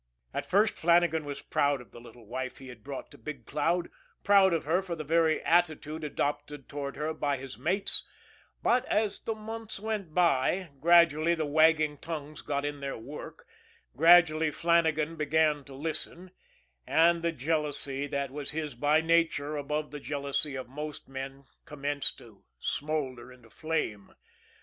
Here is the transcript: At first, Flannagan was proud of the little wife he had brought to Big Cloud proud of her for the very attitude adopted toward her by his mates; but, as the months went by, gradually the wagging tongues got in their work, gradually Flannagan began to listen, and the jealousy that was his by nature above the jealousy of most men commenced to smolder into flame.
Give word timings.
At 0.33 0.47
first, 0.47 0.73
Flannagan 0.79 1.25
was 1.25 1.43
proud 1.43 1.79
of 1.79 1.91
the 1.91 2.01
little 2.01 2.25
wife 2.25 2.57
he 2.57 2.69
had 2.69 2.83
brought 2.83 3.11
to 3.11 3.19
Big 3.19 3.45
Cloud 3.45 3.87
proud 4.23 4.51
of 4.51 4.63
her 4.63 4.81
for 4.81 4.95
the 4.95 5.03
very 5.03 5.43
attitude 5.43 6.03
adopted 6.03 6.67
toward 6.67 6.95
her 6.95 7.13
by 7.13 7.37
his 7.37 7.55
mates; 7.55 8.03
but, 8.63 8.83
as 8.85 9.19
the 9.19 9.35
months 9.35 9.79
went 9.79 10.11
by, 10.15 10.69
gradually 10.79 11.35
the 11.35 11.45
wagging 11.45 11.99
tongues 11.99 12.41
got 12.41 12.65
in 12.65 12.79
their 12.79 12.97
work, 12.97 13.45
gradually 13.95 14.49
Flannagan 14.49 15.17
began 15.17 15.63
to 15.65 15.75
listen, 15.75 16.31
and 16.87 17.21
the 17.21 17.31
jealousy 17.31 18.07
that 18.07 18.31
was 18.31 18.49
his 18.49 18.73
by 18.73 19.01
nature 19.01 19.55
above 19.55 19.91
the 19.91 19.99
jealousy 19.99 20.55
of 20.55 20.67
most 20.67 21.07
men 21.07 21.45
commenced 21.65 22.17
to 22.17 22.43
smolder 22.59 23.31
into 23.31 23.51
flame. 23.51 24.15